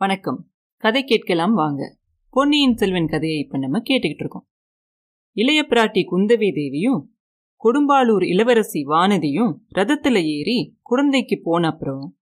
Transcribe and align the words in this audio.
வணக்கம். 0.00 0.50
கதை 0.76 1.04
கேட்கலாம் 1.04 1.54
வாங்க. 1.54 1.98
பொன்னியின் 2.30 2.76
செல்வன் 2.76 3.06
கதையை 3.06 3.38
இப்போ 3.38 3.58
நம்ம 3.58 3.78
கேட்டுக்கிட்டு 3.78 4.20
இருக்கோம். 4.20 4.48
இளைய 5.32 5.66
பிராட்டி 5.68 6.02
குந்தவி 6.10 6.54
தேவியும் 6.54 7.16
கொடும்பாளூர் 7.64 8.26
இளவரசி 8.26 8.84
வானதியும் 8.84 9.54
ரதத்தில் 9.74 10.24
ஏறி 10.24 10.76
குழந்தைக்கு 10.82 11.40
போன 11.42 11.68
அப்புறம் 11.68 12.16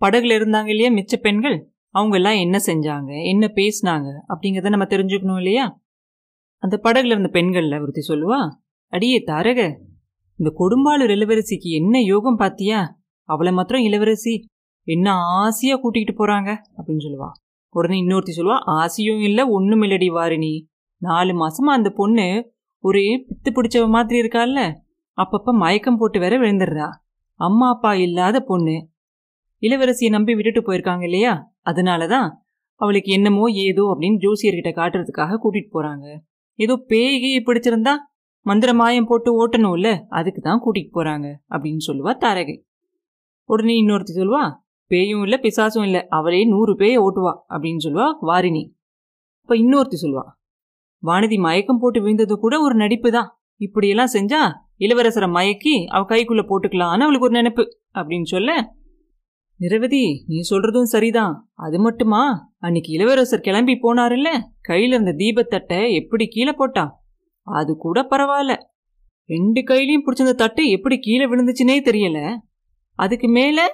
படகுல 0.00 0.36
இருந்தாங்க 0.38 0.66
இல்லையா 0.66 0.90
மிச்ச 0.90 1.16
பெண்கள்? 1.20 1.72
அவங்க 1.88 2.16
எல்லாம் 2.16 2.34
என்ன 2.34 2.58
செஞ்சாங்க? 2.66 3.24
என்ன 3.24 3.46
பேசினாங்க? 3.46 4.20
அப்படிங்கிறத 4.28 4.68
நம்ம 4.68 4.84
தெரிஞ்சுக்கணும் 4.84 5.36
இல்லையா? 5.36 5.80
அந்த 6.56 6.80
படகுல 6.82 7.14
இருந்த 7.16 7.30
பெண்கள்ல 7.32 7.80
ஒருத்தி 7.80 8.14
சொல்லுவா 8.14 8.50
அடியே 8.86 9.22
தாரக 9.22 9.78
இந்த 10.36 10.52
கொடும்பாளூர் 10.58 11.10
இளவரசிக்கு 11.10 11.70
என்ன 11.72 12.00
யோகம் 12.00 12.36
பாத்தியா? 12.36 13.00
அவளை 13.22 13.52
மாத்திரம் 13.52 13.82
இளவரசி 13.82 14.44
என்ன 14.86 15.14
ஆசையாக 15.40 15.78
கூட்டிகிட்டு 15.82 16.14
போகிறாங்க 16.18 16.50
அப்படின்னு 16.76 17.04
சொல்லுவா. 17.06 17.28
உடனே 17.74 17.96
இன்னொருத்தி 18.02 18.32
சொல்லுவா 18.36 18.58
ஆசையும் 18.80 19.20
இல்லை 19.20 19.44
ஒன்றும் 19.48 19.82
இல்லடி 19.82 20.08
வாரிணி. 20.18 20.52
நாலு 21.02 21.32
மாசமா 21.34 21.70
அந்த 21.72 21.90
பொண்ணு 21.90 22.26
ஒரே 22.84 23.06
பித்து 23.28 23.50
பிடிச்சவ 23.56 23.88
மாதிரி 23.88 24.18
இருக்கால்ல 24.22 24.60
அப்பப்போ 25.18 25.52
மயக்கம் 25.52 25.98
போட்டு 25.98 26.18
வேற 26.18 26.34
விழுந்துடுறா. 26.38 26.88
அம்மா 27.40 27.66
அப்பா 27.68 27.94
இல்லாத 27.94 28.40
பொண்ணு. 28.40 28.76
இளவரசியை 29.62 30.10
நம்பி 30.10 30.32
விட்டுட்டு 30.34 30.60
போயிருக்காங்க 30.62 31.02
இல்லையா? 31.02 31.32
அதனால 31.60 32.06
தான் 32.06 32.28
அவளுக்கு 32.80 33.10
என்னமோ 33.12 33.44
ஏதோ 33.66 33.84
அப்படின்னு 33.92 34.18
ஜோசியர்கிட்ட 34.24 34.70
காட்டுறதுக்காக 34.78 35.38
கூட்டிகிட்டு 35.42 35.74
போகிறாங்க 35.76 36.06
ஏதோ 36.58 36.74
பேய்கையை 36.90 37.40
பிடிச்சிருந்தா 37.44 37.94
மந்திரமாயம் 38.46 39.08
போட்டு 39.10 39.30
ஓட்டணும்ல 39.40 39.90
அதுக்கு 40.08 40.40
தான் 40.40 40.62
கூட்டிகிட்டு 40.64 40.96
போகிறாங்க 40.96 41.26
அப்படின்னு 41.54 41.82
சொல்லுவா 41.88 42.12
தாரகை. 42.24 42.56
உடனே 43.48 43.74
இன்னொருத்தி 43.82 44.14
சொல்லுவா 44.20 44.44
பேயும் 44.86 45.22
இல்லை 45.22 45.38
பிசாசும் 45.42 45.82
இல்லை. 45.82 46.02
அவளே 46.08 46.44
நூறு 46.44 46.72
பேயை 46.76 46.98
ஓட்டுவா 47.06 47.32
அப்படின்னு 47.48 47.84
சொல்லுவா 47.86 48.08
வாரிணி. 48.22 48.64
இப்போ 49.40 49.54
இன்னொருத்தி 49.54 49.96
சொல்லுவா 50.02 50.24
வானதி 51.02 51.38
மயக்கம் 51.38 51.78
போட்டு 51.78 52.00
விழுந்தது 52.00 52.38
கூட 52.38 52.60
ஒரு 52.60 52.74
நடிப்பு 52.74 53.10
தான். 53.12 53.28
இப்படியெல்லாம் 53.56 54.12
செஞ்சா 54.12 54.40
இளவரசரை 54.78 55.28
மயக்கி 55.36 55.74
அவ 55.86 56.02
கைக்குள்ளே 56.08 56.44
போட்டுக்கலான்னு 56.48 57.04
அவளுக்கு 57.06 57.28
ஒரு 57.28 57.30
நினைப்பு 57.30 57.64
அப்படின்னு 57.94 58.24
சொல்ல 58.24 58.74
நிரவதி 59.60 60.02
நீ 60.26 60.38
சொல்றதும் 60.50 60.90
சரிதான். 60.94 61.34
அது 61.54 61.78
மட்டுமா? 61.80 62.22
அன்னைக்கு 62.58 62.90
இளவரசர் 62.92 63.40
கிளம்பி 63.40 63.72
போனாருல்ல? 63.72 64.30
கையில 64.68 64.96
இருந்த 64.96 65.12
தீபத்தட்டை 65.12 65.78
எப்படி 65.94 66.24
கீழே 66.26 66.52
போட்டா? 66.52 66.84
அது 67.42 67.76
கூட 67.76 68.02
பரவாயில்ல. 68.10 68.54
ரெண்டு 69.30 69.60
கையிலையும் 69.60 70.04
பிடிச்சிருந்த 70.06 70.34
தட்டு 70.34 70.68
எப்படி 70.68 70.98
கீழே 70.98 71.24
விழுந்துச்சுனே 71.26 71.76
தெரியல. 71.88 72.36
அதுக்கு 72.98 73.28
மேலே 73.28 73.64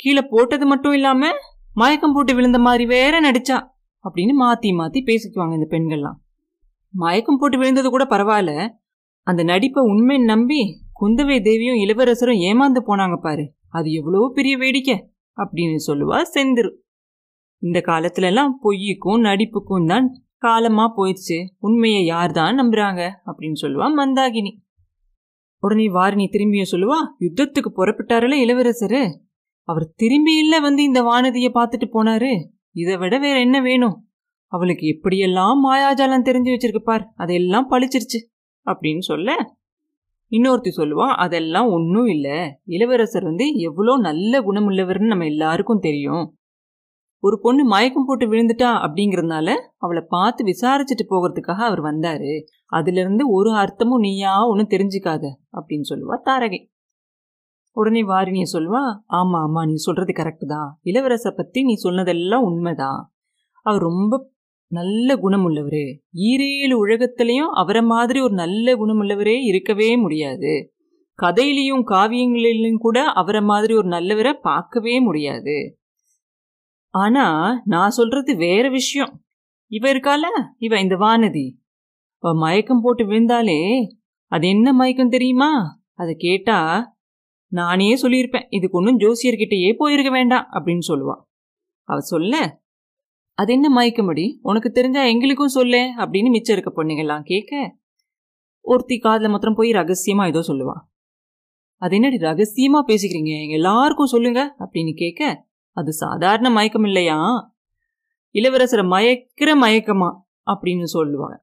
கீழே 0.00 0.22
போட்டது 0.30 0.66
மட்டும் 0.66 0.92
இல்லாம 0.92 1.28
மயக்கம் 1.74 2.12
போட்டு 2.12 2.34
விழுந்த 2.34 2.58
மாதிரி 2.58 2.86
வேற 2.86 3.14
நடிச்சா 3.20 3.56
அப்படின்னு 4.04 4.34
மாத்தி 4.42 4.68
மாத்தி 4.80 5.00
பேசிக்குவாங்க 5.08 5.52
இந்த 5.52 5.68
பெண்கள்லாம். 5.70 6.18
மயக்கம் 6.94 7.38
போட்டு 7.38 7.58
விழுந்தது 7.58 7.90
கூட 7.90 8.04
பரவாயில்ல. 8.04 8.52
அந்த 9.26 9.42
நடிப்பை 9.42 9.82
உண்மை 9.84 10.18
நம்பி 10.18 10.60
குந்தவை 11.00 11.36
தேவியும் 11.42 11.80
இளவரசரும் 11.84 12.42
ஏமாந்து 12.48 12.80
போனாங்க 12.86 13.16
பாரு. 13.16 13.44
அது 13.68 13.92
எவ்வளோ 13.92 14.30
பெரிய 14.34 14.56
வேடிக்கை 14.56 14.96
அப்படின்னு 15.38 15.80
சொல்லுவா 15.86 16.18
செந்திரு 16.34 16.70
இந்த 17.62 17.78
காலத்துலலாம் 17.86 18.52
பொய்யுக்கும் 18.62 19.20
நடிப்புக்கும் 19.20 19.86
தான் 19.86 20.06
காலமா 20.38 20.84
போயிடுச்சு. 20.96 21.38
உண்மையை 21.58 22.04
யார் 22.04 22.32
தான் 22.32 22.58
நம்புறாங்க 22.60 23.02
அப்படின்னு 23.26 23.58
சொல்லுவா 23.62 23.86
மந்தாகினி. 24.00 24.52
உடனே 25.62 25.86
வாரினி 25.88 26.26
திரும்பியும் 26.32 26.72
சொல்லுவா 26.72 26.98
யுத்தத்துக்கு 27.20 27.70
புறப்பட்டாருல 27.78 28.34
இளவரசரு? 28.44 29.02
அவர் 29.68 29.92
திரும்பி 29.94 30.34
இல்ல 30.36 30.60
வந்து 30.60 30.82
இந்த 30.82 31.00
வானதியை 31.02 31.50
பார்த்துட்டு 31.54 31.86
போனாரு. 31.92 32.32
இதை 32.72 32.96
விட 32.96 33.18
வேற 33.18 33.36
என்ன 33.40 33.60
வேணும்? 33.60 33.96
அவளுக்கு 34.52 34.86
எப்படியெல்லாம் 34.86 35.54
மாயாஜாலம் 35.64 36.26
தெரிஞ்சு 36.28 36.50
வச்சிருக்கு 36.54 36.82
பார் 36.84 37.04
அதெல்லாம் 37.14 37.70
பழிச்சிருச்சு 37.70 38.18
அப்படின்னு 38.66 38.98
சொல்ல 39.00 39.34
இன்னொருத்தி 40.32 40.70
சொல்லுவா 40.76 41.06
அதெல்லாம் 41.16 41.68
ஒன்றும் 41.68 42.06
இல்லை. 42.06 42.38
இளவரசர் 42.64 43.24
வந்து 43.24 43.46
எவ்வளோ 43.58 43.92
நல்ல 43.98 44.40
குணமுள்ளவர்னு 44.40 45.06
நம்ம 45.06 45.24
எல்லாருக்கும் 45.24 45.78
தெரியும். 45.78 46.24
ஒரு 47.22 47.36
பொண்ணு 47.40 47.62
மயக்கம் 47.64 48.06
போட்டு 48.06 48.24
விழுந்துட்டா 48.32 48.70
அப்படிங்கிறதுனால 48.86 49.48
அவளை 49.76 50.02
பார்த்து 50.08 50.44
விசாரிச்சுட்டு 50.44 51.04
போகிறதுக்காக 51.08 51.60
அவர் 51.68 51.82
வந்தாரு. 51.82 52.32
அதுலேருந்து 52.72 53.24
ஒரு 53.28 53.50
அர்த்தமும் 53.54 54.04
நீயா 54.06 54.48
ஒன்றும் 54.48 54.72
தெரிஞ்சுக்காத 54.74 55.24
அப்படின்னு 55.58 55.88
சொல்லுவா 55.88 56.18
தாரகை. 56.24 56.60
உடனே 57.76 58.02
வாரினிய 58.02 58.44
சொல்லுவா 58.52 58.84
ஆமா 59.08 59.38
ஆமா 59.46 59.66
நீ 59.66 59.74
சொல்றது 59.74 60.12
கரெக்டு 60.12 60.46
தான் 60.46 60.70
இளவரசை 60.84 61.30
பத்தி 61.30 61.62
நீ 61.62 61.74
சொன்னதெல்லாம் 61.74 62.42
உண்மைதான் 62.42 63.00
அவர் 63.62 63.80
ரொம்ப 63.80 64.34
நல்ல 64.72 65.14
குணமுள்ளவர். 65.14 65.84
ஈரேழு 66.28 66.74
உலகத்திலையும் 66.74 67.52
அவரை 67.52 67.82
மாதிரி 67.82 68.20
ஒரு 68.20 68.34
நல்ல 68.34 68.74
குணமுள்ளவரே 68.76 69.36
இருக்கவே 69.42 69.96
முடியாது. 69.96 70.72
கதையிலையும் 71.18 71.84
காவியங்களிலும் 71.86 72.78
கூட 72.78 73.04
அவரை 73.20 73.40
மாதிரி 73.40 73.74
ஒரு 73.74 73.88
நல்லவரை 73.88 74.32
பார்க்கவே 74.32 75.00
முடியாது. 75.00 75.78
ஆனா 76.94 77.26
நான் 77.64 77.90
சொல்றது 77.90 78.36
வேற 78.36 78.68
விஷயம். 78.68 79.14
இவ 79.70 79.92
இருக்கால 79.92 80.24
இவ 80.58 80.80
இந்த 80.80 80.96
வானதி. 80.96 81.46
மயக்கம் 82.18 82.80
போட்டு 82.80 83.04
விழுந்தாலே 83.04 83.60
அது 84.32 84.48
என்ன 84.48 84.72
மயக்கம் 84.72 85.08
தெரியுமா? 85.08 85.50
அதை 85.94 86.14
கேட்டா 86.18 86.58
நானே 87.56 87.88
சொல்லியிருப்பேன் 88.02 88.46
இதுக்கு 88.50 88.78
ஒன்றும் 88.78 88.98
ஜோசியர்கிட்டயே 88.98 89.70
போயிருக்க 89.76 90.10
வேண்டாம் 90.10 90.46
அப்படின்னு 90.52 90.84
சொல்லுவா. 90.88 91.16
அவ 91.88 92.00
சொல்ல 92.00 92.64
அது 93.38 93.52
என்ன 93.52 93.66
மயக்கமடி? 93.76 94.26
உனக்கு 94.42 94.68
தெரிஞ்சா 94.70 95.02
எங்களுக்கும் 95.04 95.48
சொல்ல 95.48 95.76
அப்படின்னு 95.96 96.30
மிச்சம் 96.30 96.56
இருக்க 96.56 96.70
பொண்ணுங்கெல்லாம் 96.76 97.22
கேட்க 97.22 97.52
ஒருத்தி 98.60 98.98
காதில் 98.98 99.28
மாத்திரம் 99.28 99.54
போய் 99.54 99.70
ரகசியமா 99.70 100.26
ஏதோ 100.26 100.40
சொல்லுவா. 100.48 100.76
அது 101.82 101.94
என்னடி 101.94 102.16
ரகசியமா 102.16 102.80
பேசிக்கிறீங்க? 102.86 103.32
எங்க 103.42 103.54
எல்லாருக்கும் 103.54 104.06
சொல்லுங்க 104.06 104.40
அப்படின்னு 104.58 104.94
கேட்க 104.94 105.46
அது 105.76 105.92
சாதாரண 105.92 106.50
மயக்கம் 106.50 106.84
இல்லையா? 106.84 107.18
இளவரசரை 108.34 108.84
மயக்கிற 108.94 109.52
மயக்கமா? 109.64 110.10
அப்படின்னு 110.46 110.84
சொல்லுவாங்க 110.84 111.36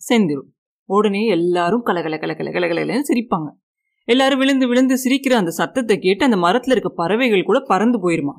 செந்திரு 0.00 0.42
உடனே 0.88 1.26
எல்லாரும் 1.26 1.84
கலகல 1.86 2.16
கலகல 2.16 2.50
கலகலன்னு 2.50 3.08
சிரிப்பாங்க. 3.10 3.48
எல்லாரும் 4.04 4.38
விழுந்து 4.38 4.66
விழுந்து 4.68 4.94
சிரிக்கிற 4.94 5.32
அந்த 5.32 5.50
சத்தத்தை 5.50 5.98
கேட்டு 5.98 6.24
அந்த 6.24 6.36
மரத்துல 6.36 6.70
இருக்க 6.70 6.88
பறவைகள் 6.88 7.42
கூட 7.42 7.60
பறந்து 7.60 8.10
போயிருமா? 8.10 8.34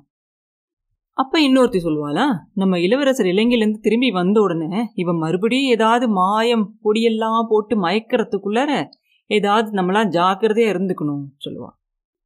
அப்ப 1.18 1.40
இன்னொருத்தி 1.40 1.80
சொல்லுவாளா 1.84 2.26
நம்ம 2.54 2.80
இளவரசர் 2.80 3.26
இலங்கையிலேருந்து 3.26 3.80
திரும்பி 3.82 4.12
வந்த 4.12 4.42
உடனே 4.42 4.92
இவன் 4.94 5.16
மறுபடியும் 5.16 5.72
ஏதாவது 5.72 6.08
மாயம் 6.10 6.76
பொடியெல்லாம் 6.84 7.46
போட்டு 7.50 7.82
மயக்கிறதுக்குள்ளார 7.82 8.90
ஏதாவது 9.26 9.72
நம்மளாம் 9.72 10.14
ஜாக்கிரதையா 10.18 10.72
இருந்துக்கணும் 10.74 11.24
சொல்லுவா. 11.46 11.70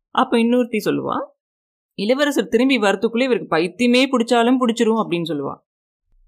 அப்ப 0.10 0.38
இன்னொருத்தி 0.38 0.80
சொல்லுவா 0.86 1.18
இளவரசர் 1.94 2.48
திரும்பி 2.48 2.78
வரத்துக்குள்ளே 2.78 3.24
இவருக்கு 3.24 3.56
பைத்தியமே 3.56 4.04
பிடிச்சாலும் 4.12 4.58
பிடிச்சிரும் 4.60 5.02
அப்படின்னு 5.04 5.28
சொல்லுவா. 5.28 5.56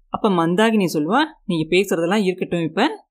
அப்ப 0.08 0.28
மந்தாகினி 0.28 0.86
சொல்லுவா 0.94 1.24
நீங்க 1.44 1.76
பேசுறதெல்லாம் 1.76 2.22
இருக்கட்டும் 2.22 2.62
இப்ப 2.62 3.09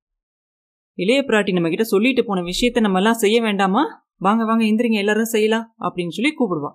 இளைய 1.00 1.22
பிராட்டி 1.22 1.54
நம்ம 1.54 1.68
கிட்ட 1.68 1.84
சொல்லிட்டு 1.84 2.26
போன 2.26 2.42
விஷயத்த 2.42 2.80
நம்ம 2.80 2.98
எல்லாம் 2.98 3.14
செய்ய 3.14 3.42
வேண்டாமா? 3.42 4.08
வாங்க 4.18 4.46
வாங்க 4.46 4.64
எந்திரிங்க 4.64 4.92
எல்லாரும் 4.92 5.24
செய்யலாம் 5.24 5.76
அப்படின்னு 5.80 6.10
சொல்லி 6.10 6.32
கூப்பிடுவா. 6.32 6.72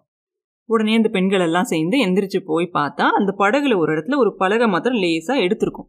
உடனே 0.64 0.94
அந்த 0.94 1.08
பெண்கள் 1.08 1.40
எல்லாம் 1.40 1.64
சேர்ந்து 1.64 2.06
எந்திரிச்சு 2.06 2.40
போய் 2.44 2.70
பார்த்தா 2.72 3.08
அந்த 3.10 3.34
படகுல 3.38 3.78
ஒரு 3.78 3.92
இடத்துல 3.96 4.16
ஒரு 4.16 4.36
பலகை 4.36 4.68
மாத்திரம் 4.68 4.98
லேசா 4.98 5.34
எடுத்திருக்கும். 5.40 5.88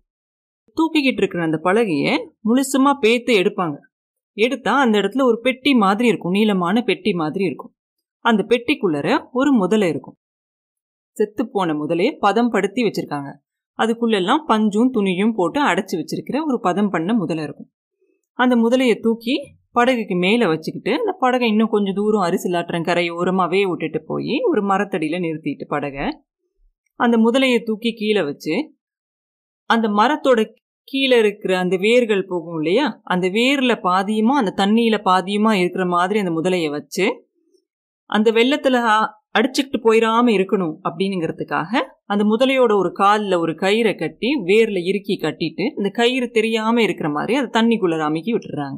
தூக்கிக்கிட்டு 0.76 1.18
இருக்கிற 1.18 1.44
அந்த 1.44 1.60
பலகைய 1.64 2.18
முழுசுமா 2.46 2.94
பேத்து 3.02 3.32
எடுப்பாங்க. 3.42 3.76
எடுத்தா 4.34 4.80
அந்த 4.80 4.98
இடத்துல 4.98 5.24
ஒரு 5.24 5.40
பெட்டி 5.40 5.74
மாதிரி 5.74 6.08
இருக்கும் 6.08 6.32
நீளமான 6.32 6.82
பெட்டி 6.82 7.14
மாதிரி 7.14 7.46
இருக்கும். 7.46 7.76
அந்த 8.20 8.46
பெட்டிக்குள்ளர 8.50 9.26
ஒரு 9.32 9.52
முதலை 9.52 9.90
இருக்கும். 9.90 10.18
செத்து 11.12 11.50
போன 11.50 11.74
முதலையை 11.74 12.18
பதம் 12.20 12.50
படுத்தி 12.50 12.84
வச்சிருக்காங்க. 12.84 13.32
அதுக்குள்ளெல்லாம் 13.78 14.44
பஞ்சும் 14.48 14.90
துணியும் 14.94 15.34
போட்டு 15.36 15.64
அடைச்சி 15.66 15.96
வச்சிருக்கிற 15.96 16.44
ஒரு 16.48 16.60
பதம் 16.60 16.90
பண்ண 16.90 17.14
முதலை 17.14 17.44
இருக்கும். 17.44 17.70
அந்த 18.40 18.56
முதலையை 18.56 18.96
தூக்கி 19.00 19.36
படகுக்கு 19.76 20.16
மேலே 20.18 20.46
வச்சுக்கிட்டு 20.48 20.92
அந்த 21.00 21.12
படகை 21.20 21.48
இன்னும் 21.50 21.70
கொஞ்சம் 21.70 21.94
தூரம் 21.94 22.24
அரிசிலாட்டுறன் 22.24 22.88
கரையோரமாகவே 22.90 23.62
விட்டுட்டு 23.70 24.04
போய் 24.04 24.36
ஒரு 24.50 24.62
மரத்தடியில் 24.64 25.22
நிறுத்திட்டு 25.22 25.66
படகை. 25.68 26.06
அந்த 27.00 27.16
முதலையை 27.18 27.64
தூக்கி 27.64 27.92
கீழே 27.94 28.24
வச்சு 28.24 28.54
அந்த 29.70 29.88
மரத்தோட 29.90 30.40
கீழே 30.88 31.18
இருக்கிற 31.18 31.58
அந்த 31.58 31.76
வேர்கள் 31.78 32.26
போகும் 32.26 32.56
இல்லையா? 32.56 33.00
அந்த 33.04 33.28
வேரில் 33.30 33.82
பாதியுமா 33.84 34.36
அந்த 34.42 34.52
தண்ணியில் 34.58 35.06
பாதியுமா 35.06 35.52
இருக்கிற 35.54 35.86
மாதிரி 35.86 36.20
அந்த 36.20 36.32
முதலையை 36.32 36.70
வச்சு 36.70 37.06
அந்த 38.10 38.32
வெள்ளத்தில் 38.32 38.80
அடிச்சுக்கிட்டு 39.36 39.78
போயிடாம 39.84 40.28
இருக்கணும் 40.36 40.76
அப்படிங்கிறதுக்காக 40.84 41.82
அந்த 42.06 42.24
முதலையோட 42.24 42.78
ஒரு 42.78 42.92
காலில் 42.92 43.34
ஒரு 43.34 43.52
கயிறை 43.52 43.98
கட்டி 43.98 44.30
வேர்ல 44.46 44.84
இறுக்கி 44.84 45.20
கட்டிட்டு 45.22 45.64
இந்த 45.78 45.90
கயிறு 45.90 46.30
தெரியாம 46.30 46.82
இருக்கிற 46.82 47.10
மாதிரி 47.10 47.36
அதை 47.36 47.50
தண்ணிக்குள்ள 47.54 48.00
அமுக்கி 48.00 48.34
விட்டுறாங்க. 48.34 48.78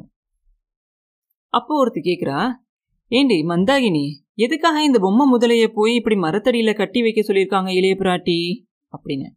அப்போ 1.48 1.72
ஒருத்தர் 1.84 2.06
கேட்குறா 2.08 2.50
ஏண்டி 3.10 3.42
மந்தாகினி 3.42 4.06
எதுக்காக 4.34 4.82
இந்த 4.82 4.98
பொம்மை 4.98 5.24
முதலைய 5.32 5.66
போய் 5.74 5.94
இப்படி 5.94 6.16
மரத்தடியில 6.16 6.74
கட்டி 6.74 7.02
வைக்க 7.02 7.20
சொல்லியிருக்காங்க 7.20 7.68
இளைய 7.68 7.94
பிராட்டி? 7.94 8.38
அப்படின்னு. 8.92 9.28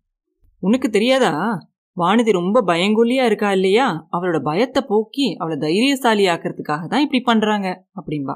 உனக்கு 0.59 0.89
தெரியாதா? 0.89 1.57
வானதி 1.97 2.31
ரொம்ப 2.31 2.61
பயங்கொல்லியா 2.61 3.25
இருக்கா 3.25 3.51
இல்லையா? 3.51 4.07
அவளோட 4.11 4.39
பயத்தை 4.39 4.83
போக்கி 4.87 5.35
அவளை 5.35 5.57
தைரியசாலி 5.57 6.25
ஆக்கிறதுக்காக 6.25 6.87
தான் 6.87 7.01
இப்படி 7.01 7.21
பண்றாங்க. 7.21 7.87
அப்படின்பா 8.01 8.35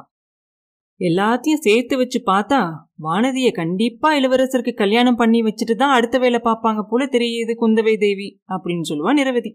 எல்லாத்தையும் 1.02 1.64
சேர்த்து 1.66 1.98
வச்சு 1.98 2.20
பார்த்தா 2.26 2.60
வானதிய 3.04 3.52
கண்டிப்பா 3.52 4.10
இளவரசருக்கு 4.14 4.74
கல்யாணம் 4.74 5.16
பண்ணி 5.16 5.40
வச்சுட்டு 5.42 5.76
தான் 5.76 5.94
அடுத்த 5.94 6.18
வேலை 6.20 6.40
பார்ப்பாங்க 6.44 6.82
போல 6.82 7.06
தெரியுது 7.06 7.54
குந்தவை 7.62 7.98
தேவி 7.98 8.28
அப்படின்னு 8.48 8.86
சொல்லுவா 8.90 9.14
நிரவதி. 9.14 9.52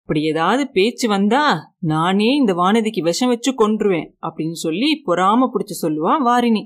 இப்படி 0.00 0.22
ஏதாவது 0.22 0.62
பேச்சு 0.70 1.08
வந்தா 1.08 1.42
நானே 1.78 2.34
இந்த 2.34 2.52
வானதிக்கு 2.52 3.02
விஷம் 3.02 3.28
வச்சு 3.28 3.50
கொன்றுவேன் 3.52 4.08
அப்படின்னு 4.26 4.58
சொல்லி 4.64 5.02
பொறாம 5.06 5.48
பிடிச்சு 5.52 5.76
சொல்லுவா 5.82 6.14
வாரினி 6.28 6.62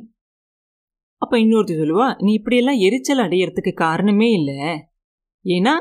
அப்ப 1.22 1.34
இன்னொருத்தி 1.38 1.74
சொல்லுவா 1.80 2.06
நீ 2.22 2.32
இப்படியெல்லாம் 2.32 2.78
எரிச்சல் 2.78 3.18
அடையறதுக்கு 3.18 3.72
காரணமே 3.74 4.30
இல்லை. 4.30 4.58
ஏன்னா 5.44 5.74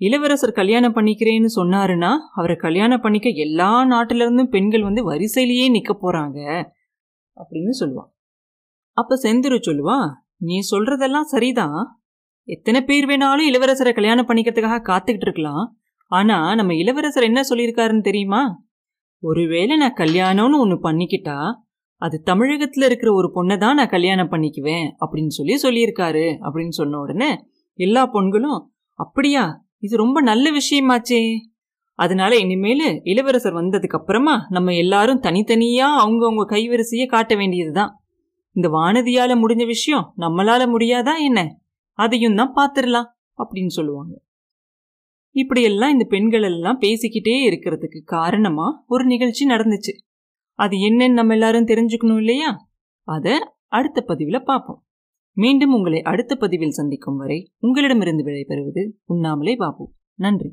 இளவரசர் 0.00 0.52
கல்யாணம் 0.52 0.94
பண்ணிக்கிறேன்னு 0.94 1.50
சொன்னாருன்னா 1.56 2.12
அவரை 2.34 2.56
கல்யாணம் 2.56 3.00
பண்ணிக்க 3.00 3.28
எல்லா 3.46 3.72
நாட்டில 3.84 4.24
இருந்தும் 4.26 4.48
பெண்கள் 4.48 4.82
வந்து 4.82 5.02
வரிசையிலேயே 5.10 5.66
நிற்க 5.70 5.92
போறாங்க. 5.94 6.38
அப்படின்னு 7.36 7.72
சொல்லுவான். 7.80 8.10
அப்ப 8.96 9.18
செந்திரு 9.22 9.58
சொல்லுவா 9.68 9.98
நீ 10.36 10.58
சொல்றதெல்லாம் 10.70 11.30
சரிதான். 11.34 12.00
எத்தனை 12.48 12.84
பேர் 12.84 13.06
வேணாலும் 13.06 13.48
இளவரசரை 13.50 13.92
கல்யாணம் 13.92 14.28
பண்ணிக்கிறதுக்காக 14.28 14.86
காத்துக்கிட்டு 14.88 15.26
இருக்கலாம். 15.28 15.76
ஆனா 16.10 16.54
நம்ம 16.54 16.74
இளவரசர் 16.74 17.22
என்ன 17.22 17.40
சொல்லியிருக்காருன்னு 17.40 18.00
தெரியுமா? 18.00 18.64
ஒருவேளை 19.22 19.76
நான் 19.76 20.00
கல்யாணம்னு 20.00 20.58
ஒன்று 20.58 20.90
பண்ணிக்கிட்டா 20.90 21.36
அது 21.96 22.22
தமிழகத்தில் 22.22 22.84
இருக்கிற 22.84 23.12
ஒரு 23.14 23.28
பொண்ணை 23.34 23.58
தான் 23.58 23.74
நான் 23.74 23.88
கல்யாணம் 23.88 24.30
பண்ணிக்குவேன் 24.30 24.86
அப்படின்னு 25.00 25.32
சொல்லி 25.38 25.54
சொல்லியிருக்காரு 25.62 26.24
அப்படின்னு 26.46 26.68
சொன்ன 26.68 26.98
உடனே 26.98 27.30
எல்லா 27.78 28.12
பொண்களும் 28.12 28.60
அப்படியா 28.98 29.44
இது 29.78 29.96
ரொம்ப 29.96 30.20
நல்ல 30.20 30.46
விஷயமாச்சே. 30.50 31.20
அதனால 32.04 32.32
இனிமேல் 32.36 33.00
இளவரசர் 33.02 33.54
வந்ததுக்கு 33.54 33.98
அப்புறமா 33.98 34.34
நம்ம 34.48 34.74
எல்லாரும் 34.74 35.20
தனித்தனியா 35.20 35.88
அவங்கவுங்க 36.04 36.44
கைவரிசையை 36.48 37.06
காட்ட 37.06 37.34
வேண்டியதுதான். 37.34 37.92
இந்த 38.52 38.68
வானதியால 38.68 39.34
முடிஞ்ச 39.42 39.66
விஷயம் 39.66 40.06
நம்மளால 40.18 40.62
முடியாதா 40.74 41.14
என்ன? 41.22 41.40
அதையும் 41.98 42.34
தான் 42.34 42.54
பார்த்துடலாம் 42.54 43.08
அப்படின்னு 43.38 43.66
சொல்லுவாங்க. 43.66 44.14
இப்படியெல்லாம் 45.34 45.92
இந்த 45.92 46.04
பெண்கள் 46.08 46.42
எல்லாம் 46.42 46.80
பேசிக்கிட்டே 46.80 47.36
இருக்கிறதுக்கு 47.50 48.00
காரணமா 48.04 48.66
ஒரு 48.86 49.04
நிகழ்ச்சி 49.04 49.42
நடந்துச்சு. 49.46 49.92
அது 50.58 50.76
என்னன்னு 50.76 51.12
நம்ம 51.12 51.32
எல்லாரும் 51.32 51.66
தெரிஞ்சுக்கணும் 51.66 52.18
இல்லையா? 52.18 52.50
அதை 53.08 53.32
அடுத்த 53.68 54.00
பதிவில் 54.00 54.44
பார்ப்போம் 54.44 54.82
மீண்டும் 55.36 55.72
உங்களை 55.72 56.00
அடுத்த 56.02 56.36
பதிவில் 56.36 56.76
சந்திக்கும் 56.78 57.16
வரை 57.16 57.38
உங்களிடமிருந்து 57.58 58.24
விடைபெறுவது 58.24 58.82
உண்ணாமலே 59.04 59.54
பாபு. 59.56 59.84
நன்றி. 60.14 60.50